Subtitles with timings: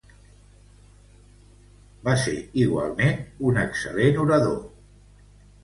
[2.09, 5.49] Va ser igualment un excel·lent orador sagrat.